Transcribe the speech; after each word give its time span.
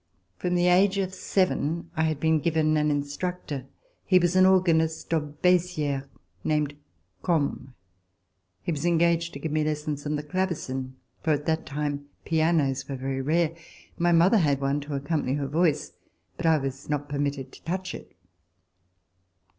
From 0.39 0.55
the 0.55 0.65
age 0.65 0.97
of 0.97 1.13
seven 1.13 1.91
I 1.95 2.05
had 2.05 2.19
been 2.19 2.39
given 2.39 2.75
an 2.75 2.89
instructor. 2.89 3.67
He 4.03 4.17
was 4.17 4.35
an 4.35 4.47
organist 4.47 5.13
of 5.13 5.43
Beziers, 5.43 6.07
named 6.43 6.73
Combes. 7.21 7.69
He 8.63 8.71
was 8.71 8.83
engaged 8.83 9.31
to 9.33 9.39
give 9.39 9.51
me 9.51 9.63
lessons 9.63 10.03
on 10.07 10.15
the 10.15 10.23
clavecin, 10.23 10.95
for 11.21 11.33
at 11.33 11.45
that 11.45 11.67
time 11.67 12.07
pianos 12.25 12.89
were 12.89 12.95
very 12.95 13.21
rare. 13.21 13.53
My 13.99 14.11
mother 14.11 14.39
had 14.39 14.59
one 14.59 14.79
to 14.81 14.95
accompany 14.95 15.35
her 15.35 15.45
voice, 15.47 15.91
but 16.35 16.47
I 16.47 16.57
was 16.57 16.89
not 16.89 17.07
permitted 17.07 17.51
to 17.51 17.63
touch 17.63 17.93
it. 17.93 18.15